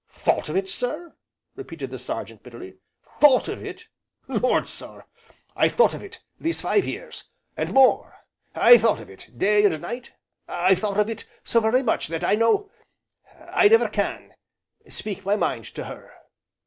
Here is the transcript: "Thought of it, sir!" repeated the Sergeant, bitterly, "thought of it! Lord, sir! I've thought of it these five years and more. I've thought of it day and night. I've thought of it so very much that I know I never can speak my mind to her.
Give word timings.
"Thought 0.09 0.49
of 0.49 0.55
it, 0.55 0.67
sir!" 0.67 1.13
repeated 1.55 1.91
the 1.91 1.99
Sergeant, 1.99 2.41
bitterly, 2.41 2.77
"thought 3.03 3.47
of 3.47 3.63
it! 3.63 3.87
Lord, 4.27 4.65
sir! 4.65 5.05
I've 5.55 5.75
thought 5.75 5.93
of 5.93 6.01
it 6.01 6.23
these 6.39 6.59
five 6.59 6.85
years 6.87 7.25
and 7.55 7.71
more. 7.71 8.25
I've 8.55 8.81
thought 8.81 8.99
of 8.99 9.11
it 9.11 9.29
day 9.37 9.63
and 9.63 9.79
night. 9.79 10.13
I've 10.47 10.79
thought 10.79 10.97
of 10.99 11.07
it 11.07 11.25
so 11.43 11.59
very 11.59 11.83
much 11.83 12.07
that 12.07 12.23
I 12.23 12.33
know 12.33 12.71
I 13.47 13.67
never 13.67 13.87
can 13.87 14.33
speak 14.89 15.23
my 15.23 15.35
mind 15.35 15.65
to 15.75 15.83
her. 15.85 16.11